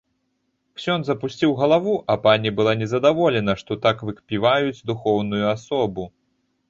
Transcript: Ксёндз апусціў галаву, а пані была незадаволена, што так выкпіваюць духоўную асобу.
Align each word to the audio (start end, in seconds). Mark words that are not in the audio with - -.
Ксёндз 0.77 1.11
апусціў 1.13 1.51
галаву, 1.59 1.93
а 2.13 2.17
пані 2.25 2.53
была 2.59 2.73
незадаволена, 2.81 3.55
што 3.63 3.77
так 3.87 3.97
выкпіваюць 4.09 4.85
духоўную 4.93 5.43
асобу. 5.55 6.09